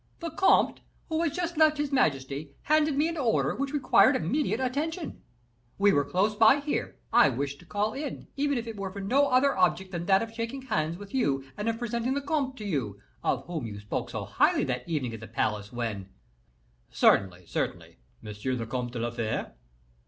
"The 0.19 0.31
comte, 0.31 0.79
who 1.09 1.21
had 1.21 1.31
just 1.31 1.57
left 1.57 1.77
his 1.77 1.91
majesty, 1.91 2.49
handed 2.63 2.97
me 2.97 3.07
an 3.07 3.17
order 3.17 3.53
which 3.53 3.71
required 3.71 4.15
immediate 4.15 4.59
attention. 4.59 5.21
We 5.77 5.93
were 5.93 6.03
close 6.03 6.33
by 6.33 6.55
here; 6.59 6.95
I 7.13 7.29
wished 7.29 7.59
to 7.59 7.67
call 7.67 7.93
in, 7.93 8.25
even 8.35 8.57
if 8.57 8.65
it 8.65 8.77
were 8.77 8.89
for 8.89 8.99
no 8.99 9.27
other 9.27 9.55
object 9.55 9.91
than 9.91 10.07
that 10.07 10.23
of 10.23 10.33
shaking 10.33 10.63
hands 10.63 10.97
with 10.97 11.13
you 11.13 11.43
and 11.55 11.69
of 11.69 11.77
presenting 11.77 12.15
the 12.15 12.21
comte 12.21 12.57
to 12.57 12.65
you, 12.65 12.99
of 13.23 13.45
whom 13.45 13.67
you 13.67 13.79
spoke 13.79 14.09
so 14.09 14.25
highly 14.25 14.63
that 14.63 14.89
evening 14.89 15.13
at 15.13 15.19
the 15.19 15.27
palace 15.27 15.71
when" 15.71 16.09
"Certainly, 16.89 17.45
certainly 17.45 17.97
M. 18.25 18.33
le 18.57 18.65
Comte 18.65 18.93
de 18.93 18.97
la 18.97 19.11
Fere?" 19.11 19.51